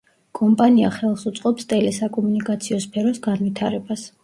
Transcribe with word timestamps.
კომპანია 0.37 0.89
ხელს 0.95 1.25
უწყობს 1.33 1.69
ტელესაკომუნიკაციო 1.75 2.83
სფეროს 2.89 3.23
განვითარებას. 3.31 4.11